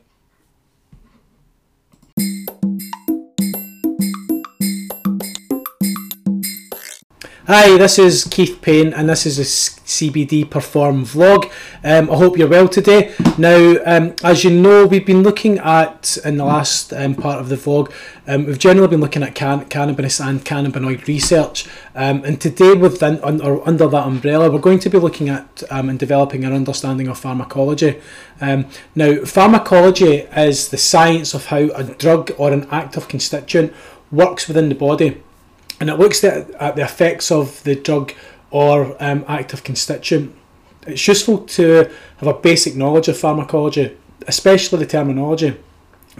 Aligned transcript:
Hi, 7.50 7.78
this 7.78 7.98
is 7.98 8.24
Keith 8.24 8.60
Payne, 8.60 8.92
and 8.92 9.08
this 9.08 9.24
is 9.24 9.38
a 9.38 9.42
CBD 9.42 10.50
Perform 10.50 11.06
vlog. 11.06 11.50
Um, 11.82 12.10
I 12.10 12.16
hope 12.16 12.36
you're 12.36 12.46
well 12.46 12.68
today. 12.68 13.14
Now, 13.38 13.76
um, 13.86 14.14
as 14.22 14.44
you 14.44 14.50
know, 14.50 14.84
we've 14.84 15.06
been 15.06 15.22
looking 15.22 15.58
at 15.60 16.18
in 16.26 16.36
the 16.36 16.44
last 16.44 16.92
um, 16.92 17.14
part 17.14 17.40
of 17.40 17.48
the 17.48 17.56
vlog. 17.56 17.90
Um, 18.26 18.44
we've 18.44 18.58
generally 18.58 18.88
been 18.88 19.00
looking 19.00 19.22
at 19.22 19.34
can- 19.34 19.64
cannabis 19.64 20.20
and 20.20 20.44
cannabinoid 20.44 21.06
research, 21.06 21.66
um, 21.94 22.22
and 22.22 22.38
today, 22.38 22.74
within 22.74 23.18
under, 23.24 23.66
under 23.66 23.86
that 23.86 24.06
umbrella, 24.06 24.50
we're 24.50 24.58
going 24.58 24.80
to 24.80 24.90
be 24.90 24.98
looking 24.98 25.30
at 25.30 25.62
um, 25.70 25.88
and 25.88 25.98
developing 25.98 26.44
an 26.44 26.52
understanding 26.52 27.08
of 27.08 27.18
pharmacology. 27.18 27.98
now, 28.42 29.24
pharmacology 29.24 30.26
is 30.36 30.68
the 30.68 30.76
science 30.76 31.32
of 31.32 31.46
how 31.46 31.70
a 31.70 31.82
drug 31.82 32.30
or 32.36 32.52
an 32.52 32.68
active 32.70 33.08
constituent 33.08 33.72
works 34.10 34.48
within 34.48 34.68
the 34.68 34.74
body 34.74 35.22
and 35.80 35.90
it 35.90 35.96
looks 35.96 36.24
at, 36.24 36.50
at 36.52 36.76
the 36.76 36.82
effects 36.82 37.30
of 37.30 37.62
the 37.64 37.74
drug 37.74 38.12
or 38.50 38.96
um, 39.00 39.24
active 39.28 39.64
constituent. 39.64 40.34
It's 40.86 41.06
useful 41.06 41.38
to 41.38 41.90
have 42.18 42.28
a 42.28 42.34
basic 42.34 42.74
knowledge 42.74 43.08
of 43.08 43.18
pharmacology, 43.18 43.96
especially 44.26 44.78
the 44.78 44.86
terminology, 44.86 45.56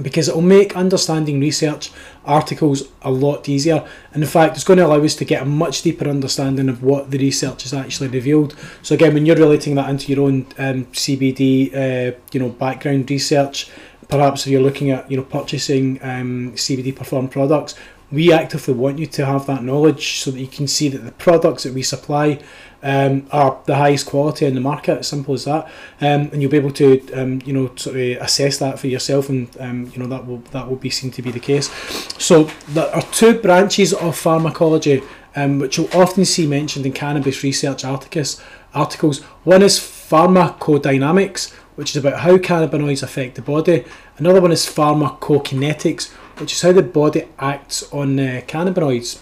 because 0.01 0.29
it 0.29 0.35
will 0.35 0.43
make 0.43 0.77
understanding 0.77 1.41
research 1.41 1.91
articles 2.25 2.89
a 3.03 3.11
lot 3.11 3.49
easier. 3.49 3.87
And 4.13 4.23
in 4.23 4.29
fact, 4.29 4.57
it's 4.57 4.65
going 4.65 4.79
to 4.79 4.87
allow 4.87 5.03
us 5.03 5.17
to 5.17 5.25
get 5.25 5.43
a 5.43 5.47
much 5.47 5.83
deeper 5.83 6.07
understanding 6.07 6.69
of 6.69 6.83
what 6.83 7.11
the 7.11 7.19
research 7.19 7.63
has 7.63 7.73
actually 7.73 8.09
revealed. 8.09 8.55
So 8.83 8.95
again, 8.95 9.15
when 9.15 9.27
you're 9.27 9.37
relating 9.37 9.75
that 9.77 9.89
into 9.89 10.13
your 10.13 10.27
own 10.27 10.47
um, 10.59 10.85
CBD, 10.87 11.75
uh, 11.75 12.17
you 12.33 12.41
know, 12.41 12.51
background 12.51 13.11
research, 13.11 13.71
perhaps 14.09 14.47
if 14.47 14.53
you're 14.53 14.63
looking 14.63 14.91
at 14.91 15.11
you 15.11 15.17
know 15.17 15.23
purchasing 15.23 15.99
um, 16.03 16.53
CBD 16.53 16.95
perform 16.95 17.29
products, 17.29 17.75
we 18.11 18.33
actively 18.33 18.75
want 18.75 18.99
you 18.99 19.07
to 19.07 19.27
have 19.27 19.47
that 19.47 19.63
knowledge 19.63 20.21
so 20.21 20.31
that 20.31 20.41
you 20.41 20.47
can 20.47 20.67
see 20.67 20.89
that 20.89 21.05
the 21.05 21.13
products 21.13 21.65
that 21.65 21.75
we 21.75 21.83
supply 21.83 22.41
um, 22.83 23.27
are 23.33 23.61
the 23.67 23.75
highest 23.75 24.07
quality 24.07 24.47
in 24.47 24.55
the 24.55 24.61
market. 24.61 25.05
Simple 25.05 25.35
as 25.35 25.45
that, 25.45 25.67
um, 26.01 26.31
and 26.33 26.41
you'll 26.41 26.51
be 26.51 26.57
able 26.57 26.73
to 26.73 27.13
um, 27.13 27.43
you 27.45 27.53
know 27.53 27.75
sort 27.77 27.97
of 27.97 28.03
assess 28.23 28.59
that 28.59 28.79
for 28.79 28.87
yourself, 28.87 29.29
and 29.29 29.49
um, 29.61 29.91
you 29.93 29.99
know 29.99 30.07
that 30.09 30.27
will 30.27 30.39
that 30.53 30.69
will 30.69 30.77
be 30.77 30.91
seen 30.91 31.11
to 31.11 31.23
be 31.23 31.31
the 31.31 31.41
case. 31.41 31.71
So 32.19 32.45
there 32.69 32.95
are 32.95 33.03
two 33.03 33.39
branches 33.41 33.93
of 33.93 34.17
pharmacology 34.17 35.03
um, 35.39 35.59
which 35.59 35.77
you'll 35.77 35.95
often 35.95 36.25
see 36.25 36.47
mentioned 36.47 36.87
in 36.87 36.93
cannabis 36.93 37.43
research 37.43 37.85
articles. 37.85 38.43
Articles. 38.75 39.21
One 39.45 39.63
is 39.63 39.79
pharmacodynamics, 39.79 41.53
which 41.77 41.91
is 41.91 41.97
about 41.97 42.21
how 42.21 42.37
cannabinoids 42.37 43.03
affect 43.03 43.37
the 43.37 43.43
body. 43.43 43.85
Another 44.19 44.41
one 44.41 44.53
is 44.53 44.67
pharmacokinetics, 44.67 46.13
which 46.39 46.53
is 46.53 46.63
how 46.63 46.73
the 46.73 46.83
body 46.83 47.29
acts 47.39 47.91
on 47.93 48.19
uh, 48.19 48.43
cannabinoids. 48.47 49.21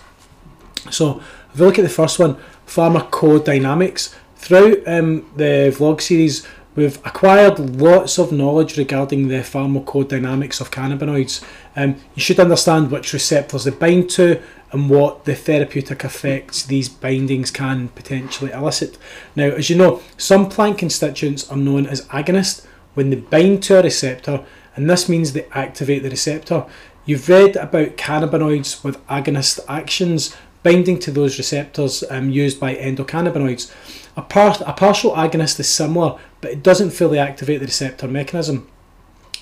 So, 0.90 1.20
if 1.52 1.60
we 1.60 1.66
look 1.66 1.78
at 1.78 1.82
the 1.82 1.88
first 1.88 2.18
one, 2.18 2.36
pharmacodynamics, 2.66 4.14
throughout 4.36 4.86
um, 4.86 5.28
the 5.36 5.74
vlog 5.76 6.00
series, 6.00 6.46
we've 6.76 6.98
acquired 7.06 7.58
lots 7.80 8.18
of 8.18 8.30
knowledge 8.30 8.76
regarding 8.76 9.28
the 9.28 9.36
pharmacodynamics 9.36 10.60
of 10.60 10.70
cannabinoids. 10.70 11.42
Um, 11.74 11.96
you 12.14 12.22
should 12.22 12.38
understand 12.38 12.90
which 12.90 13.12
receptors 13.12 13.64
they 13.64 13.70
bind 13.70 14.10
to 14.10 14.42
and 14.72 14.90
what 14.90 15.24
the 15.24 15.34
therapeutic 15.34 16.04
effects 16.04 16.64
these 16.64 16.88
bindings 16.88 17.50
can 17.50 17.88
potentially 17.88 18.50
elicit. 18.50 18.98
Now, 19.34 19.46
as 19.46 19.70
you 19.70 19.76
know, 19.76 20.02
some 20.16 20.48
plant 20.48 20.78
constituents 20.78 21.50
are 21.50 21.56
known 21.56 21.86
as 21.86 22.06
agonists 22.08 22.66
when 22.94 23.10
they 23.10 23.16
bind 23.16 23.62
to 23.64 23.78
a 23.78 23.82
receptor, 23.82 24.44
and 24.74 24.88
this 24.90 25.08
means 25.08 25.32
they 25.32 25.46
activate 25.52 26.02
the 26.02 26.10
receptor. 26.10 26.66
You've 27.06 27.28
read 27.28 27.54
about 27.54 27.96
cannabinoids 27.96 28.82
with 28.82 29.04
agonist 29.06 29.60
actions 29.68 30.36
binding 30.64 30.98
to 30.98 31.12
those 31.12 31.38
receptors 31.38 32.02
um, 32.10 32.30
used 32.30 32.58
by 32.58 32.74
endocannabinoids. 32.74 33.72
A, 34.16 34.22
part, 34.22 34.60
a 34.62 34.72
partial 34.72 35.12
agonist 35.12 35.60
is 35.60 35.68
similar, 35.68 36.18
but 36.40 36.50
it 36.50 36.64
doesn't 36.64 36.90
fully 36.90 37.20
activate 37.20 37.60
the 37.60 37.66
receptor 37.66 38.08
mechanism. 38.08 38.68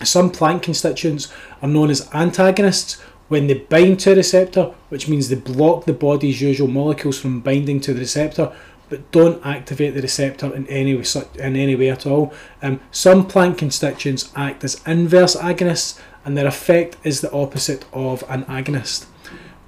Some 0.03 0.31
plant 0.31 0.63
constituents 0.63 1.33
are 1.63 1.69
known 1.69 1.89
as 1.89 2.11
antagonists 2.13 3.01
when 3.29 3.47
they 3.47 3.55
bind 3.55 4.01
to 4.01 4.13
a 4.13 4.17
receptor, 4.17 4.75
which 4.91 5.09
means 5.09 5.31
they 5.31 5.37
block 5.37 5.87
the 5.87 5.95
body's 5.95 6.43
usual 6.43 6.69
molecules 6.69 7.19
from 7.19 7.41
binding 7.41 7.81
to 7.81 7.95
the 7.95 8.01
receptor, 8.01 8.53
but 8.91 9.11
don't 9.11 9.45
activate 9.47 9.95
the 9.95 10.03
receptor 10.03 10.55
in 10.55 10.67
any 10.67 10.95
way, 10.95 11.05
in 11.37 11.57
any 11.57 11.75
way 11.75 11.89
at 11.89 12.07
all. 12.07 12.35
Um, 12.61 12.81
some 12.91 13.27
plant 13.27 13.57
constituents 13.57 14.31
act 14.37 14.63
as 14.63 14.83
inverse 14.87 15.37
agonists, 15.37 15.99
and 16.25 16.37
their 16.37 16.47
effect 16.47 16.97
is 17.05 17.21
the 17.21 17.33
opposite 17.33 17.85
of 17.93 18.25
an 18.29 18.45
agonist. 18.45 19.07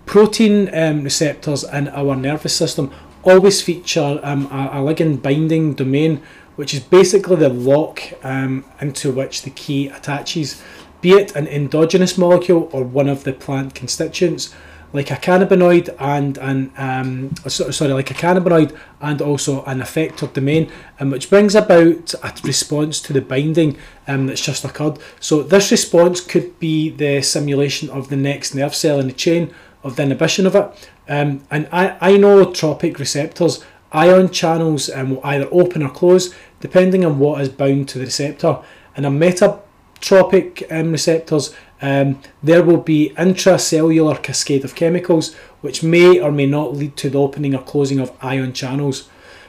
Protein 0.07 0.73
um, 0.75 1.03
receptors 1.03 1.65
in 1.65 1.89
our 1.89 2.15
nervous 2.15 2.55
system 2.55 2.93
always 3.25 3.61
feature 3.61 4.21
um, 4.23 4.47
a, 4.47 4.71
a, 4.73 4.81
ligand 4.81 5.21
binding 5.21 5.75
domain, 5.75 6.23
which 6.55 6.73
is 6.73 6.81
basically 6.81 7.37
the 7.37 7.49
lock 7.49 8.01
um, 8.23 8.65
into 8.81 9.11
which 9.11 9.43
the 9.43 9.51
key 9.51 9.89
attaches, 9.89 10.63
be 11.01 11.11
it 11.11 11.35
an 11.35 11.47
endogenous 11.49 12.17
molecule 12.17 12.71
or 12.73 12.85
one 12.85 13.09
of 13.09 13.25
the 13.25 13.33
plant 13.33 13.75
constituents 13.75 14.55
like 14.97 15.11
a 15.11 15.17
cannabinoid 15.17 15.95
and 16.01 16.39
an 16.39 16.73
um, 16.77 17.35
sorry, 17.47 17.93
like 17.93 18.11
a 18.11 18.15
cannabinoid 18.15 18.77
and 19.01 19.23
also 19.23 19.63
an 19.65 19.81
effector 19.81 20.33
domain, 20.33 20.73
um, 20.99 21.11
which 21.11 21.31
brings 21.31 21.55
about 21.55 22.15
a 22.15 22.35
response 22.43 23.01
to 23.03 23.13
the 23.13 23.21
binding 23.21 23.77
um, 24.09 24.27
that's 24.27 24.41
just 24.41 24.65
occurred. 24.65 24.99
So 25.21 25.43
this 25.43 25.71
response 25.71 26.21
could 26.21 26.59
be 26.59 26.91
the 26.91 27.23
simulation 27.23 27.91
of 27.91 28.09
the 28.09 28.17
next 28.17 28.55
nerve 28.55 28.75
cell 28.75 28.99
in 28.99 29.07
the 29.07 29.13
chain 29.13 29.55
of 29.85 29.97
the 29.97 30.03
inhibition 30.03 30.47
of 30.47 30.57
it. 30.57 30.91
Um, 31.09 31.43
and 31.51 31.69
tropic 32.55 32.99
receptors, 32.99 33.65
ion 33.93 34.31
channels 34.31 34.91
um, 34.91 35.11
will 35.11 35.21
either 35.25 35.49
open 35.53 35.83
or 35.83 35.91
close 35.91 36.35
depending 36.61 37.05
on 37.05 37.19
what 37.19 37.41
is 37.41 37.49
bound 37.49 37.89
to 37.91 37.99
the 37.99 38.07
receptor. 38.07 38.59
And 38.97 39.07
a 39.07 39.11
metabotropic 39.11 40.73
um, 40.73 40.91
receptors 40.91 41.55
um, 41.83 42.21
there 42.43 42.63
will 42.63 42.81
be 42.81 43.13
intracellular 43.17 44.23
cascade 44.23 44.65
of 44.65 44.75
chemicals 44.75 45.35
which 45.61 45.83
may 45.83 46.19
or 46.19 46.33
may 46.33 46.47
not 46.47 46.75
lead 46.75 46.97
to 46.97 47.11
the 47.11 47.21
opening 47.21 47.55
or 47.55 47.63
closing 47.63 47.99
of 47.99 48.13
ion 48.21 48.53
channels. 48.53 49.09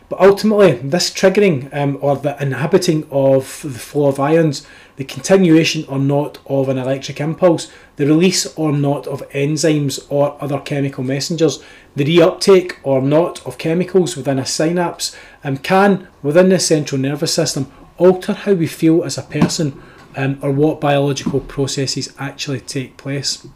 But 0.09 0.21
ultimately, 0.21 0.73
this 0.73 1.11
triggering 1.11 1.73
um, 1.75 1.97
or 2.01 2.15
the 2.15 2.41
inhibiting 2.41 3.07
of 3.11 3.61
the 3.63 3.79
flow 3.79 4.07
of 4.07 4.19
ions, 4.19 4.65
the 4.95 5.03
continuation 5.03 5.85
or 5.89 5.99
not 5.99 6.37
of 6.45 6.69
an 6.69 6.77
electric 6.77 7.19
impulse, 7.19 7.69
the 7.97 8.07
release 8.07 8.45
or 8.55 8.71
not 8.71 9.05
of 9.05 9.27
enzymes 9.31 10.05
or 10.09 10.41
other 10.41 10.59
chemical 10.59 11.03
messengers, 11.03 11.61
the 11.95 12.05
reuptake 12.05 12.77
or 12.83 13.01
not 13.01 13.45
of 13.45 13.57
chemicals 13.57 14.15
within 14.15 14.39
a 14.39 14.45
synapse, 14.45 15.15
um, 15.43 15.57
can, 15.57 16.07
within 16.23 16.49
the 16.49 16.59
central 16.59 17.01
nervous 17.01 17.33
system, 17.33 17.69
alter 17.97 18.33
how 18.33 18.53
we 18.53 18.67
feel 18.67 19.03
as 19.03 19.17
a 19.17 19.23
person 19.23 19.81
um, 20.17 20.37
or 20.41 20.51
what 20.51 20.81
biological 20.81 21.39
processes 21.39 22.13
actually 22.17 22.59
take 22.59 22.97
place. 22.97 23.47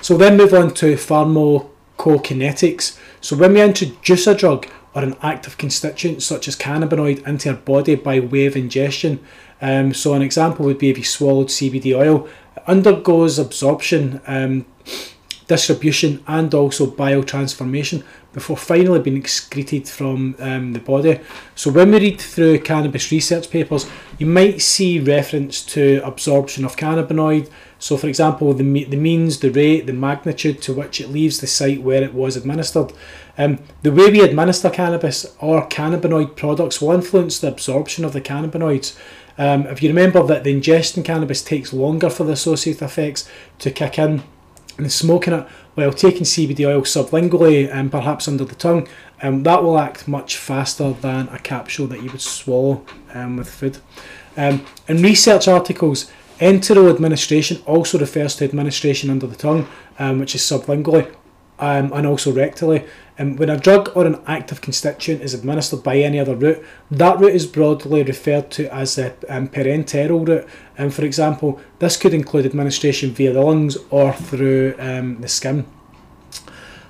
So 0.00 0.16
then 0.16 0.36
move 0.36 0.54
on 0.54 0.74
to 0.74 0.94
pharmacokinetics. 0.94 2.96
So 3.20 3.36
when 3.36 3.54
we 3.54 3.62
introduce 3.62 4.28
a 4.28 4.34
drug 4.34 4.68
or 4.94 5.02
an 5.02 5.16
active 5.22 5.58
constituent 5.58 6.22
such 6.22 6.46
as 6.46 6.54
cannabinoid 6.54 7.26
into 7.26 7.50
our 7.50 7.56
body 7.56 7.96
by 7.96 8.20
way 8.20 8.46
of 8.46 8.56
ingestion, 8.56 9.18
um, 9.60 9.92
so 9.92 10.14
an 10.14 10.22
example 10.22 10.64
would 10.66 10.78
be 10.78 10.90
if 10.90 10.98
you 10.98 11.04
swallowed 11.04 11.48
CBD 11.48 11.96
oil, 11.96 12.28
it 12.56 12.62
undergoes 12.68 13.40
absorption, 13.40 14.20
um, 14.26 14.66
distribution 15.48 16.22
and 16.28 16.54
also 16.54 16.86
biotransformation 16.86 18.04
before 18.32 18.56
finally 18.56 19.00
being 19.00 19.16
excreted 19.16 19.88
from 19.88 20.36
um, 20.38 20.72
the 20.72 20.80
body. 20.80 21.20
So 21.54 21.70
when 21.70 21.90
we 21.90 21.98
read 21.98 22.20
through 22.20 22.60
cannabis 22.60 23.10
research 23.10 23.50
papers, 23.50 23.88
you 24.18 24.26
might 24.26 24.60
see 24.60 25.00
reference 25.00 25.62
to 25.66 26.00
absorption 26.04 26.64
of 26.64 26.76
cannabinoid. 26.76 27.50
So 27.78 27.96
for 27.96 28.06
example, 28.06 28.52
the, 28.52 28.84
the 28.84 28.96
means, 28.96 29.40
the 29.40 29.50
rate, 29.50 29.86
the 29.86 29.92
magnitude 29.92 30.60
to 30.62 30.74
which 30.74 31.00
it 31.00 31.08
leaves 31.08 31.40
the 31.40 31.46
site 31.46 31.82
where 31.82 32.02
it 32.02 32.14
was 32.14 32.36
administered. 32.36 32.92
Um, 33.38 33.60
the 33.82 33.92
way 33.92 34.10
we 34.10 34.20
administer 34.20 34.68
cannabis 34.68 35.34
or 35.40 35.66
cannabinoid 35.68 36.36
products 36.36 36.80
will 36.80 36.92
influence 36.92 37.38
the 37.38 37.48
absorption 37.48 38.04
of 38.04 38.12
the 38.12 38.20
cannabinoids. 38.20 38.98
Um, 39.38 39.66
if 39.68 39.82
you 39.82 39.88
remember 39.88 40.22
that 40.24 40.42
the 40.42 40.50
ingestion 40.50 41.04
cannabis 41.04 41.42
takes 41.42 41.72
longer 41.72 42.10
for 42.10 42.24
the 42.24 42.32
associated 42.32 42.82
effects 42.82 43.28
to 43.60 43.70
kick 43.70 43.98
in, 43.98 44.24
and 44.78 44.90
smoking 44.90 45.34
it 45.34 45.46
while 45.74 45.92
taking 45.92 46.22
CBD 46.22 46.66
oil 46.66 46.82
sublingually 46.82 47.72
and 47.72 47.90
perhaps 47.90 48.26
under 48.26 48.44
the 48.44 48.54
tongue, 48.54 48.88
um, 49.22 49.42
that 49.42 49.62
will 49.62 49.78
act 49.78 50.08
much 50.08 50.36
faster 50.36 50.92
than 50.92 51.28
a 51.28 51.38
capsule 51.38 51.86
that 51.88 52.02
you 52.02 52.10
would 52.10 52.20
swallow 52.20 52.84
um, 53.12 53.36
with 53.36 53.50
food. 53.50 53.78
Um, 54.36 54.64
in 54.86 55.02
research 55.02 55.48
articles, 55.48 56.10
enteral 56.38 56.92
administration 56.92 57.60
also 57.66 57.98
refers 57.98 58.36
to 58.36 58.44
administration 58.44 59.10
under 59.10 59.26
the 59.26 59.36
tongue, 59.36 59.68
um, 59.98 60.20
which 60.20 60.34
is 60.34 60.42
sublingually, 60.42 61.12
um, 61.58 61.92
and 61.92 62.06
also 62.06 62.32
rectally. 62.32 62.86
And 63.16 63.38
when 63.38 63.50
a 63.50 63.56
drug 63.56 63.90
or 63.96 64.06
an 64.06 64.20
active 64.26 64.60
constituent 64.60 65.22
is 65.22 65.34
administered 65.34 65.82
by 65.82 65.96
any 65.98 66.20
other 66.20 66.36
route, 66.36 66.64
that 66.90 67.18
route 67.18 67.34
is 67.34 67.46
broadly 67.46 68.04
referred 68.04 68.50
to 68.52 68.72
as 68.72 68.94
the 68.94 69.14
um, 69.28 69.48
parenteral 69.48 70.26
route. 70.26 70.48
And 70.76 70.94
for 70.94 71.04
example, 71.04 71.60
this 71.80 71.96
could 71.96 72.14
include 72.14 72.46
administration 72.46 73.10
via 73.10 73.32
the 73.32 73.42
lungs 73.42 73.76
or 73.90 74.12
through 74.12 74.76
um, 74.78 75.20
the 75.20 75.28
skin. 75.28 75.66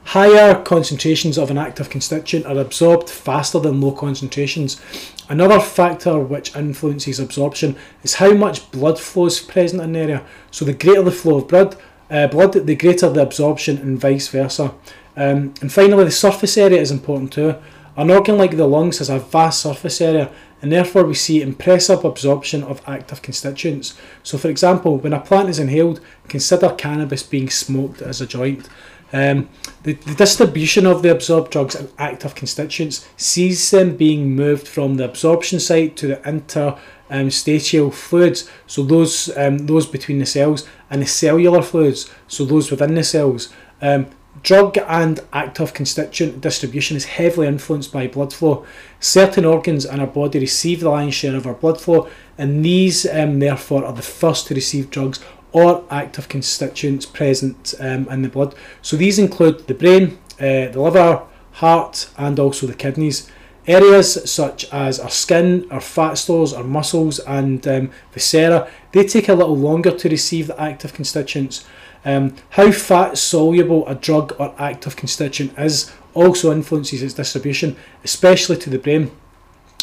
Higher 0.09 0.63
concentrations 0.63 1.37
of 1.37 1.51
an 1.51 1.59
active 1.59 1.91
constituent 1.91 2.47
are 2.47 2.59
absorbed 2.59 3.11
faster 3.11 3.59
than 3.59 3.81
low 3.81 3.93
concentrations. 3.93 4.81
Another 5.29 5.61
factor 5.61 6.19
which 6.19 6.57
influences 6.57 7.21
absorption 7.21 7.77
is 8.03 8.15
how 8.15 8.33
much 8.33 8.71
blood 8.71 8.99
flow 8.99 9.27
is 9.27 9.39
present 9.39 9.83
in 9.83 9.93
the 9.93 9.99
area. 9.99 10.27
So 10.51 10.65
the 10.65 10.73
greater 10.73 11.03
the 11.03 11.11
flow 11.11 11.37
of 11.37 11.49
blood, 11.49 11.77
uh, 12.11 12.27
blood, 12.29 12.53
the 12.53 12.77
greater 12.77 13.09
the 13.09 13.23
absorption, 13.23 13.79
and 13.79 14.01
vice 14.01 14.29
versa. 14.29 14.75
Um, 15.17 15.55
and 15.61 15.73
finally, 15.73 16.05
the 16.05 16.11
surface 16.11 16.57
area 16.57 16.81
is 16.81 16.91
important 16.91 17.33
too. 17.33 17.57
An 17.97 18.11
organ 18.11 18.39
like 18.39 18.57
the 18.57 18.67
lungs 18.67 18.99
has 18.99 19.11
a 19.11 19.19
vast 19.19 19.61
surface 19.61 20.01
area, 20.01 20.31
and 20.63 20.71
therefore 20.71 21.05
we 21.05 21.15
see 21.15 21.43
impressive 21.43 22.05
absorption 22.05 22.63
of 22.63 22.81
active 22.87 23.23
constituents. 23.23 23.99
So, 24.23 24.39
for 24.39 24.49
example, 24.49 24.99
when 24.99 25.13
a 25.13 25.21
plant 25.21 25.49
is 25.49 25.59
inhaled, 25.59 26.01
consider 26.29 26.71
cannabis 26.71 27.25
being 27.25 27.51
smoked 27.51 28.01
as 28.01 28.21
a 28.21 28.27
joint. 28.27 28.69
Um, 29.13 29.49
the, 29.85 29.95
the, 29.95 30.15
distribution 30.15 30.87
of 30.87 31.03
the 31.03 31.11
absorbed 31.11 31.51
drugs 31.51 31.75
and 31.75 31.91
active 31.99 32.35
constituents 32.35 33.09
sees 33.17 33.71
them 33.71 33.97
being 33.97 34.37
moved 34.37 34.69
from 34.69 34.97
the 34.97 35.07
absorption 35.07 35.61
site 35.61 35.97
to 35.97 36.09
the 36.09 36.79
interstitial 37.11 37.87
um, 37.87 37.91
fluids, 37.91 38.51
so 38.67 38.83
those 38.83 39.35
um, 39.39 39.67
those 39.67 39.87
between 39.87 40.19
the 40.19 40.27
cells, 40.27 40.69
and 40.91 41.03
the 41.03 41.07
cellular 41.07 41.63
fluids, 41.63 42.11
so 42.27 42.45
those 42.45 42.71
within 42.71 42.95
the 42.95 43.05
cells. 43.05 43.53
Um, 43.81 44.07
Drug 44.43 44.79
and 44.87 45.21
active 45.33 45.75
constituent 45.75 46.41
distribution 46.41 46.97
is 46.97 47.05
heavily 47.05 47.49
influenced 47.49 47.93
by 47.93 48.07
blood 48.07 48.33
flow. 48.33 48.65
Certain 49.01 49.45
organs 49.45 49.85
in 49.85 49.99
our 49.99 50.07
body 50.07 50.39
receive 50.39 50.81
the 50.81 50.91
lion's 50.91 51.15
share 51.15 51.35
of 51.35 51.47
our 51.47 51.55
blood 51.55 51.81
flow, 51.81 52.09
and 52.37 52.65
these, 52.65 53.07
um, 53.07 53.41
therefore, 53.41 53.85
are 53.85 53.93
the 53.93 54.03
first 54.03 54.47
to 54.47 54.55
receive 54.55 54.91
drugs 54.91 55.19
or 55.51 55.85
active 55.91 56.29
constituents 56.29 57.07
present 57.07 57.75
um, 57.81 58.09
in 58.09 58.23
the 58.23 58.29
blood. 58.29 58.55
So 58.83 58.97
these 58.97 59.19
include 59.19 59.67
the 59.67 59.75
brain, 59.75 60.19
uh, 60.39 60.71
the 60.71 60.81
liver, 60.81 61.23
heart, 61.53 62.09
and 62.17 62.39
also 62.39 62.67
the 62.67 62.75
kidneys. 62.75 63.31
Areas 63.69 64.31
such 64.31 64.65
as 64.73 64.99
our 64.99 65.11
skin, 65.11 65.67
our 65.71 65.81
fat 65.81 66.15
stores, 66.15 66.55
our 66.55 66.65
muscles, 66.65 67.19
and 67.19 67.69
um, 67.69 67.91
viscera, 68.13 68.67
they 68.93 69.05
take 69.05 69.29
a 69.29 69.35
little 69.35 69.57
longer 69.57 69.91
to 69.91 70.09
receive 70.09 70.47
the 70.47 70.59
active 70.59 70.95
constituents. 70.95 71.67
Um, 72.03 72.35
how 72.51 72.73
fat 72.73 73.19
soluble 73.19 73.87
a 73.87 73.95
drug 73.95 74.35
or 74.39 74.55
active 74.59 74.97
constituent 74.97 75.53
is 75.59 75.93
also 76.15 76.51
influences 76.51 77.03
its 77.03 77.13
distribution, 77.13 77.77
especially 78.03 78.57
to 78.57 78.71
the 78.71 78.79
brain. 78.79 79.11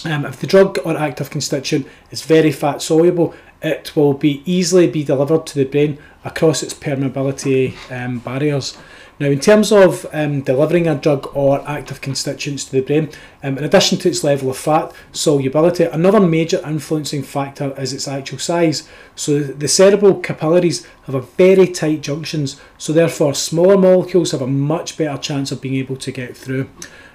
Um, 0.04 0.26
if 0.26 0.40
the 0.40 0.48
drug 0.48 0.80
or 0.84 0.98
active 0.98 1.30
constituent 1.30 1.88
is 2.10 2.24
very 2.24 2.52
fat 2.52 2.82
soluble, 2.82 3.36
it 3.62 3.96
will 3.96 4.14
be 4.14 4.42
easily 4.46 4.88
be 4.88 5.04
delivered 5.04 5.46
to 5.48 5.56
the 5.56 5.66
brain 5.66 6.00
across 6.24 6.64
its 6.64 6.74
permeability 6.74 7.76
um, 7.92 8.18
barriers. 8.18 8.76
Now, 9.18 9.28
in 9.28 9.40
terms 9.40 9.72
of 9.72 10.06
um, 10.12 10.42
delivering 10.42 10.88
a 10.88 10.96
drug 10.96 11.30
or 11.34 11.66
active 11.66 12.02
constituents 12.02 12.66
to 12.66 12.72
the 12.74 12.82
brain, 12.82 13.10
um, 13.44 13.58
in 13.58 13.64
addition 13.64 13.98
to 14.00 14.10
its 14.10 14.26
level 14.26 14.50
of 14.50 14.58
fat 14.58 14.92
solubility, 15.14 15.86
another 15.86 16.20
major 16.20 16.62
influencing 16.68 17.24
factor 17.24 17.74
is 17.80 17.94
its 17.94 18.10
actual 18.10 18.40
size. 18.40 18.88
So, 19.16 19.40
the 19.40 19.70
cerebral 19.70 20.20
capillaries 20.20 20.86
have 21.06 21.16
a 21.16 21.22
very 21.22 21.68
tight 21.68 22.02
junctions, 22.02 22.60
so 22.78 22.92
therefore, 22.92 23.34
smaller 23.34 23.78
molecules 23.78 24.32
have 24.32 24.42
a 24.42 24.48
much 24.48 24.98
better 24.98 25.18
chance 25.18 25.50
of 25.52 25.62
being 25.62 25.76
able 25.76 25.96
to 25.96 26.12
get 26.12 26.36
through. 26.36 26.70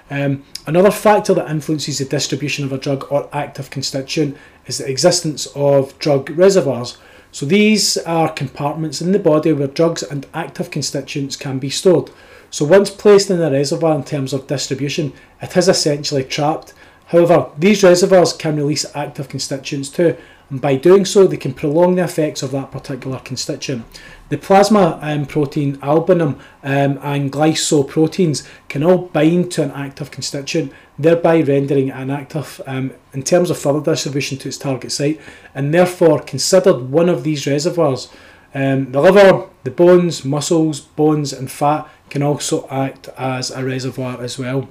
Um, 0.09 0.43
another 0.65 0.91
factor 0.91 1.33
that 1.35 1.49
influences 1.49 1.99
the 1.99 2.05
distribution 2.05 2.65
of 2.65 2.73
a 2.73 2.77
drug 2.77 3.07
or 3.11 3.29
active 3.31 3.69
constituent 3.69 4.37
is 4.65 4.79
the 4.79 4.89
existence 4.89 5.47
of 5.55 5.97
drug 5.99 6.29
reservoirs. 6.31 6.97
So 7.31 7.45
these 7.45 7.97
are 7.97 8.31
compartments 8.31 9.01
in 9.01 9.13
the 9.13 9.19
body 9.19 9.53
where 9.53 9.67
drugs 9.67 10.03
and 10.03 10.27
active 10.33 10.69
constituents 10.69 11.35
can 11.35 11.59
be 11.59 11.69
stored. 11.69 12.11
So 12.49 12.65
once 12.65 12.89
placed 12.89 13.29
in 13.29 13.41
a 13.41 13.49
reservoir 13.49 13.95
in 13.95 14.03
terms 14.03 14.33
of 14.33 14.47
distribution, 14.47 15.13
it 15.41 15.55
is 15.55 15.69
essentially 15.69 16.25
trapped. 16.25 16.73
However, 17.07 17.49
these 17.57 17.83
reservoirs 17.83 18.33
can 18.33 18.57
release 18.57 18.85
active 18.93 19.29
constituents 19.29 19.89
too, 19.89 20.17
and 20.51 20.59
by 20.59 20.75
doing 20.75 21.05
so, 21.05 21.25
they 21.25 21.37
can 21.37 21.53
prolong 21.53 21.95
the 21.95 22.03
effects 22.03 22.43
of 22.43 22.51
that 22.51 22.71
particular 22.71 23.19
constituent. 23.19 23.85
The 24.27 24.37
plasma 24.37 24.99
um, 25.01 25.25
protein 25.25 25.79
albumin 25.81 26.35
um, 26.61 26.99
and 27.01 27.31
glycoproteins 27.31 28.45
can 28.67 28.83
all 28.83 28.97
bind 29.07 29.53
to 29.53 29.63
an 29.63 29.71
active 29.71 30.11
constituent, 30.11 30.73
thereby 30.99 31.41
rendering 31.41 31.87
it 31.87 31.95
inactive 31.95 32.59
um, 32.67 32.91
in 33.13 33.23
terms 33.23 33.49
of 33.49 33.57
further 33.57 33.93
distribution 33.93 34.37
to 34.39 34.49
its 34.49 34.57
target 34.57 34.91
site, 34.91 35.21
and 35.55 35.73
therefore 35.73 36.19
considered 36.19 36.89
one 36.91 37.07
of 37.07 37.23
these 37.23 37.47
reservoirs. 37.47 38.11
Um, 38.53 38.91
the 38.91 38.99
liver, 38.99 39.47
the 39.63 39.71
bones, 39.71 40.25
muscles, 40.25 40.81
bones, 40.81 41.31
and 41.31 41.49
fat 41.49 41.89
can 42.09 42.21
also 42.21 42.67
act 42.67 43.07
as 43.17 43.51
a 43.51 43.63
reservoir 43.63 44.21
as 44.21 44.37
well. 44.37 44.67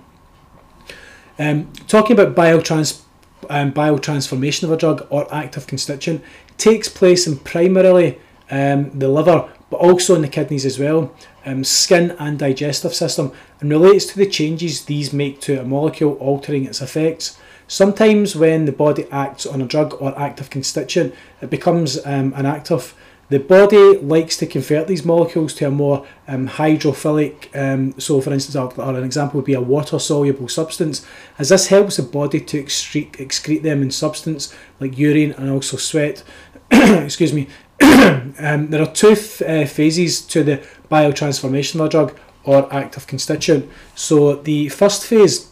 Um, 1.39 1.73
talking 1.89 2.21
about 2.21 2.37
biotrans- 2.37 3.01
um, 3.49 3.73
biotransformation 3.73 4.65
of 4.65 4.73
a 4.73 4.77
drug 4.77 5.07
or 5.11 5.33
active 5.35 5.67
constituent 5.67 6.23
takes 6.59 6.89
place 6.89 7.27
in 7.27 7.39
primarily 7.39 8.19
um, 8.51 8.91
the 8.99 9.09
liver, 9.09 9.51
but 9.71 9.79
also 9.79 10.15
in 10.15 10.23
the 10.23 10.29
kidneys 10.29 10.67
as 10.67 10.79
well, 10.79 11.15
um, 11.47 11.65
skin 11.65 12.11
and 12.19 12.39
digestive 12.39 12.95
system, 12.95 13.33
and 13.61 13.71
relates 13.71 14.07
to 14.07 14.17
the 14.17 14.27
changes 14.27 14.85
these 14.85 15.13
make 15.13 15.41
to 15.41 15.61
a 15.61 15.65
molecule 15.65 16.15
altering 16.15 16.67
its 16.67 16.81
effects. 16.81 17.39
Sometimes, 17.69 18.35
when 18.35 18.65
the 18.65 18.73
body 18.73 19.07
acts 19.13 19.47
on 19.47 19.63
a 19.63 19.67
drug 19.67 19.97
or 20.01 20.19
active 20.19 20.51
constituent, 20.51 21.15
it 21.41 21.51
becomes 21.51 22.05
um, 22.05 22.35
inactive. 22.35 22.95
The 23.31 23.39
body 23.39 23.97
likes 23.99 24.37
to 24.39 24.47
convert 24.47 24.89
these 24.89 25.05
molecules 25.05 25.55
to 25.55 25.69
a 25.69 25.71
more 25.71 26.05
um, 26.27 26.49
hydrophilic, 26.49 27.49
um, 27.57 27.99
so 27.99 28.21
for 28.21 28.33
instance, 28.33 28.57
or 28.57 28.97
an 28.97 29.05
example 29.05 29.39
would 29.39 29.47
be 29.47 29.55
a 29.55 29.61
water 29.61 30.01
soluble 30.01 30.49
substance, 30.49 31.07
as 31.39 31.51
this 31.51 31.69
helps 31.69 31.97
the 31.97 32.03
body 32.03 32.41
to 32.41 32.63
excrete, 32.63 33.13
excrete 33.13 33.63
them 33.63 33.83
in 33.83 33.93
substance 33.93 34.53
like 34.81 34.99
urine 34.99 35.31
and 35.33 35.49
also 35.49 35.77
sweat. 35.77 36.25
Excuse 36.71 37.33
me. 37.33 37.47
um, 37.81 38.69
there 38.69 38.83
are 38.83 38.93
two 38.93 39.13
uh, 39.13 39.65
phases 39.65 40.21
to 40.23 40.43
the 40.43 40.57
biotransformation 40.91 41.77
of 41.77 41.87
a 41.87 41.89
drug 41.89 42.19
or 42.43 42.73
active 42.75 43.07
constituent. 43.07 43.71
So 43.95 44.35
the 44.35 44.71
first 44.71 45.07
phase 45.07 45.50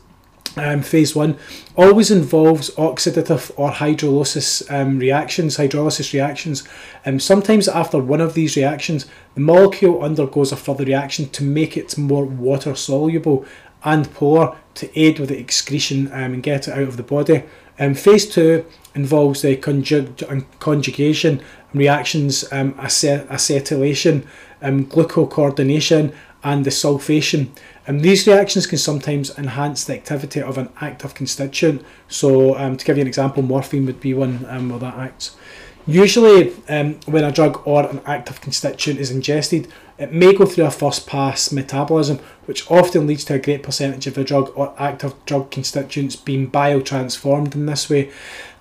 um, 0.59 0.83
phase 0.83 1.15
one 1.15 1.39
always 1.77 2.11
involves 2.11 2.71
oxidative 2.77 3.53
or 3.57 3.71
hydrolysis 3.71 4.71
um, 4.73 4.99
reactions, 4.99 5.57
hydrolysis 5.57 6.13
reactions. 6.13 6.67
Um, 7.07 7.19
sometimes 7.21 7.69
after 7.69 7.99
one 7.99 8.21
of 8.21 8.35
these 8.35 8.57
reactions, 8.57 9.07
the 9.35 9.41
molecule 9.41 10.03
undergoes 10.03 10.53
a 10.53 10.57
further 10.57 10.85
reaction 10.85 11.29
to 11.31 11.45
make 11.45 11.77
it 11.77 11.97
more 11.97 12.25
water 12.25 12.75
soluble 12.75 13.47
and 13.85 14.13
polar 14.13 14.57
to 14.75 14.99
aid 14.99 15.19
with 15.19 15.29
the 15.29 15.39
excretion 15.39 16.09
um, 16.09 16.35
and 16.35 16.43
get 16.43 16.69
it 16.69 16.75
out 16.75 16.89
of 16.89 16.97
the 16.97 17.03
body. 17.03 17.45
Um, 17.79 17.95
phase 17.95 18.29
two 18.29 18.65
involves 18.95 19.43
the 19.43 19.57
conjug- 19.57 20.45
conjugation 20.59 21.41
reactions, 21.73 22.45
um, 22.53 22.75
acetylation, 22.75 24.27
um, 24.61 24.87
glucuronidation, 24.87 26.13
and 26.43 26.65
the 26.65 26.71
sulfation. 26.71 27.49
Um, 27.89 28.01
these 28.01 28.27
reactions 28.27 28.67
can 28.67 28.77
sometimes 28.77 29.37
enhance 29.39 29.85
the 29.85 29.95
activity 29.95 30.43
of 30.43 30.59
an 30.59 30.69
active 30.79 31.15
constituent. 31.15 31.83
So, 32.07 32.57
um, 32.59 32.77
to 32.77 32.85
give 32.85 32.99
you 32.99 33.01
an 33.01 33.09
example, 33.09 33.43
morphine 33.43 33.87
would 33.87 34.01
be 34.01 34.13
one 34.13 34.45
um, 34.49 34.69
where 34.69 34.79
that 34.79 34.95
acts. 34.95 35.37
Usually, 35.87 36.55
um, 36.69 37.01
when 37.07 37.25
a 37.25 37.33
drug 37.33 37.67
or 37.67 37.89
an 37.89 38.03
active 38.05 38.43
constituent 38.43 39.01
is 39.01 39.11
ingested, 39.11 39.73
it 39.97 40.13
may 40.13 40.35
go 40.35 40.45
through 40.45 40.67
a 40.67 40.71
first 40.71 41.07
pass 41.07 41.51
metabolism, 41.51 42.19
which 42.45 42.71
often 42.71 43.07
leads 43.07 43.25
to 43.25 43.35
a 43.35 43.39
great 43.39 43.63
percentage 43.63 44.07
of 44.07 44.15
the 44.15 44.23
drug 44.23 44.53
or 44.55 44.75
active 44.77 45.15
drug 45.25 45.51
constituents 45.51 46.15
being 46.15 46.51
biotransformed 46.51 47.55
in 47.55 47.65
this 47.65 47.89
way 47.89 48.11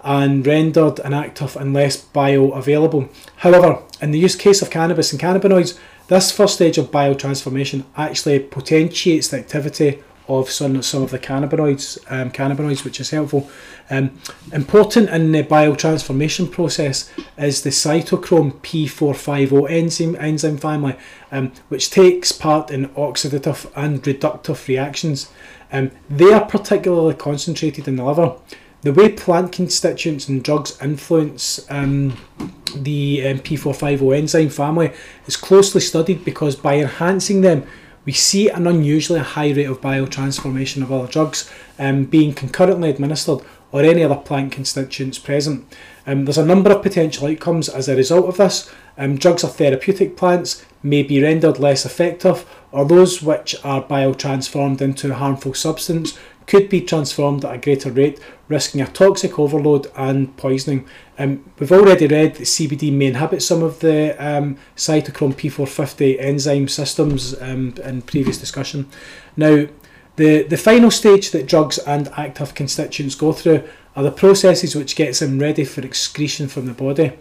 and 0.06 0.48
rendered 0.48 1.00
inactive 1.00 1.58
and 1.58 1.74
less 1.74 2.02
bioavailable. 2.02 3.10
However, 3.36 3.84
in 4.02 4.12
the 4.12 4.20
use 4.20 4.38
case 4.38 4.62
of 4.62 4.70
cannabis 4.70 5.12
and 5.12 5.22
cannabinoids, 5.22 5.78
this 6.08 6.32
first 6.32 6.56
stage 6.56 6.78
of 6.78 6.92
biotransformation 6.92 7.84
actually 7.96 8.40
potentiates 8.40 9.28
the 9.28 9.40
activity 9.40 10.04
of 10.28 10.50
some, 10.50 10.82
some 10.82 11.04
of 11.04 11.12
the 11.12 11.20
cannabinoids, 11.20 12.00
um, 12.12 12.32
cannabinoids, 12.32 12.84
which 12.84 13.00
is 13.00 13.10
helpful. 13.12 13.50
Um, 13.90 14.20
important 14.52 15.10
in 15.10 15.32
the 15.32 15.44
biotransformation 15.44 16.52
process 16.52 17.10
is 17.38 17.62
the 17.62 17.70
cytochrome 17.70 18.54
P450 18.62 19.70
enzyme, 19.70 20.16
enzyme 20.18 20.58
family, 20.58 20.98
um, 21.32 21.52
which 21.70 21.90
takes 21.90 22.32
part 22.32 22.72
in 22.72 22.90
oxidative 22.90 23.72
and 23.76 24.04
reductive 24.04 24.68
reactions. 24.68 25.32
Um, 25.72 25.92
they 26.10 26.34
are 26.34 26.46
particularly 26.46 27.16
concentrated 27.16 27.88
in 27.88 27.96
the 27.96 28.04
liver. 28.04 28.36
The 28.88 28.94
way 28.94 29.10
plant 29.10 29.52
constituents 29.52 30.30
and 30.30 30.42
drugs 30.42 30.82
influence 30.82 31.70
um, 31.70 32.16
the 32.74 33.22
um, 33.28 33.40
P450 33.40 34.18
enzyme 34.18 34.48
family 34.48 34.94
is 35.26 35.36
closely 35.36 35.82
studied 35.82 36.24
because 36.24 36.56
by 36.56 36.78
enhancing 36.78 37.42
them, 37.42 37.68
we 38.06 38.14
see 38.14 38.48
an 38.48 38.66
unusually 38.66 39.20
high 39.20 39.52
rate 39.52 39.66
of 39.66 39.82
biotransformation 39.82 40.84
of 40.84 40.94
other 40.94 41.12
drugs 41.12 41.52
um, 41.78 42.06
being 42.06 42.34
concurrently 42.34 42.90
administered 42.90 43.40
or 43.74 43.82
any 43.82 44.04
other 44.04 44.16
plant 44.16 44.54
constituents 44.54 45.20
present. 45.20 45.66
Um, 46.06 46.24
there's 46.24 46.38
a 46.38 46.46
number 46.46 46.72
of 46.72 46.82
potential 46.82 47.28
outcomes 47.28 47.68
as 47.68 47.90
a 47.90 47.96
result 47.98 48.28
of 48.28 48.38
this. 48.38 48.72
Um, 48.98 49.18
drugs 49.18 49.44
or 49.44 49.50
therapeutic 49.50 50.16
plants 50.16 50.66
may 50.82 51.04
be 51.04 51.22
rendered 51.22 51.60
less 51.60 51.86
effective, 51.86 52.46
or 52.72 52.86
those 52.86 53.22
which 53.22 53.54
are 53.66 53.84
biotransformed 53.84 54.80
into 54.80 55.12
a 55.12 55.16
harmful 55.16 55.54
substance 55.54 56.18
could 56.48 56.70
be 56.70 56.82
transformed 56.82 57.46
at 57.46 57.54
a 57.54 57.58
greater 57.58 57.92
rate, 57.92 58.20
risking 58.48 58.82
a 58.82 58.88
toxic 58.88 59.38
overload 59.38 59.92
and 59.96 60.36
poisoning. 60.38 60.88
Um, 61.20 61.44
we've 61.60 61.72
already 61.72 62.08
read 62.08 62.36
that 62.36 62.44
CBD 62.44 62.92
may 62.92 63.08
inhibit 63.08 63.44
some 63.44 63.62
of 63.62 63.80
the 63.82 64.16
um, 64.18 64.58
cytochrome 64.76 65.36
P450 65.36 66.20
enzyme 66.20 66.68
systems 66.70 67.40
um, 67.42 67.76
in 67.84 68.02
previous 68.02 68.38
discussion. 68.38 68.90
Now, 69.36 69.68
the, 70.16 70.44
the 70.44 70.58
final 70.58 70.90
stage 70.90 71.32
that 71.32 71.48
drugs 71.48 71.78
and 71.80 72.10
active 72.18 72.56
constituents 72.56 73.14
go 73.14 73.34
through 73.34 73.64
are 73.96 74.04
the 74.04 74.12
processes 74.12 74.76
which 74.76 74.96
gets 74.96 75.20
them 75.20 75.40
ready 75.40 75.64
for 75.64 75.82
excretion 75.82 76.48
from 76.48 76.66
the 76.66 76.74
body. 76.74 77.14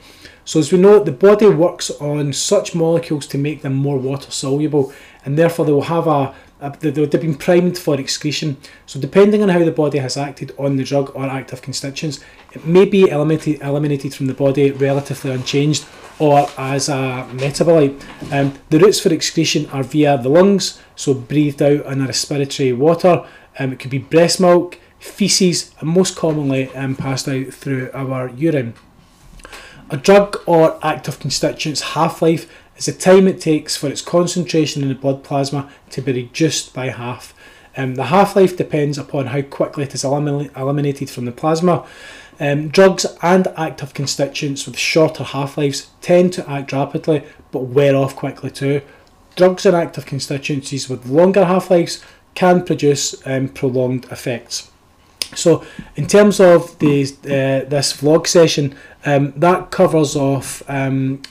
So 0.44 0.60
as 0.60 0.70
we 0.70 0.78
know, 0.78 1.02
the 1.02 1.12
body 1.12 1.48
works 1.48 1.90
on 1.90 2.32
such 2.32 2.74
molecules 2.74 3.26
to 3.28 3.38
make 3.38 3.62
them 3.62 3.74
more 3.74 3.98
water 3.98 4.30
soluble 4.30 4.92
and 5.24 5.36
therefore 5.36 5.66
they 5.66 5.72
will 5.72 5.82
have 5.82 6.06
a, 6.06 6.34
uh, 6.60 6.70
they've 6.80 7.10
been 7.10 7.34
primed 7.34 7.76
for 7.76 7.98
excretion. 8.00 8.56
So 8.86 8.98
depending 8.98 9.42
on 9.42 9.48
how 9.48 9.64
the 9.64 9.70
body 9.72 9.98
has 9.98 10.16
acted 10.16 10.54
on 10.58 10.76
the 10.76 10.84
drug 10.84 11.12
or 11.14 11.24
active 11.26 11.62
constituents, 11.62 12.20
it 12.52 12.64
may 12.64 12.84
be 12.84 13.08
eliminated, 13.08 13.60
eliminated 13.60 14.14
from 14.14 14.26
the 14.26 14.34
body 14.34 14.70
relatively 14.70 15.32
unchanged 15.32 15.84
or 16.18 16.48
as 16.56 16.88
a 16.88 17.28
metabolite. 17.32 18.02
Um, 18.32 18.54
the 18.70 18.78
routes 18.78 19.00
for 19.00 19.12
excretion 19.12 19.66
are 19.70 19.82
via 19.82 20.16
the 20.16 20.30
lungs, 20.30 20.80
so 20.94 21.12
breathed 21.12 21.60
out 21.60 21.84
in 21.86 22.00
a 22.00 22.06
respiratory 22.06 22.72
water. 22.72 23.26
Um, 23.58 23.72
it 23.72 23.78
could 23.78 23.90
be 23.90 23.98
breast 23.98 24.40
milk, 24.40 24.78
feces, 24.98 25.74
and 25.80 25.90
most 25.90 26.16
commonly 26.16 26.74
um, 26.74 26.96
passed 26.96 27.28
out 27.28 27.52
through 27.52 27.90
our 27.92 28.30
urine. 28.30 28.74
A 29.90 29.96
drug 29.96 30.42
or 30.46 30.78
active 30.82 31.20
constituent's 31.20 31.80
half-life 31.80 32.50
is 32.76 32.86
the 32.86 32.92
time 32.92 33.26
it 33.26 33.40
takes 33.40 33.76
for 33.76 33.88
its 33.88 34.02
concentration 34.02 34.82
in 34.82 34.88
the 34.88 34.94
blood 34.94 35.24
plasma 35.24 35.70
to 35.90 36.02
be 36.02 36.12
reduced 36.12 36.74
by 36.74 36.88
half. 36.88 37.34
Um, 37.76 37.94
the 37.94 38.04
half-life 38.04 38.56
depends 38.56 38.96
upon 38.96 39.26
how 39.26 39.42
quickly 39.42 39.84
it 39.84 39.94
is 39.94 40.02
elimin 40.02 40.56
eliminated 40.56 41.10
from 41.10 41.26
the 41.26 41.32
plasma. 41.32 41.86
Um, 42.38 42.68
drugs 42.68 43.06
and 43.22 43.48
active 43.56 43.94
constituents 43.94 44.66
with 44.66 44.78
shorter 44.78 45.24
half-lives 45.24 45.88
tend 46.00 46.32
to 46.34 46.50
act 46.50 46.72
rapidly 46.72 47.24
but 47.50 47.60
wear 47.60 47.94
off 47.96 48.16
quickly 48.16 48.50
too. 48.50 48.82
Drugs 49.36 49.66
and 49.66 49.76
active 49.76 50.06
constituencies 50.06 50.88
with 50.88 51.06
longer 51.06 51.44
half-lives 51.44 52.02
can 52.34 52.64
produce 52.64 53.14
um, 53.26 53.48
prolonged 53.48 54.04
effects. 54.06 54.70
So, 55.34 55.64
in 55.96 56.06
terms 56.06 56.38
of 56.38 56.78
the, 56.78 57.02
uh, 57.24 57.68
this 57.68 58.00
vlog 58.00 58.26
session, 58.26 58.76
um, 59.06 59.32
that 59.36 59.70
covers 59.70 60.16
off 60.16 60.62
um, 60.68 61.22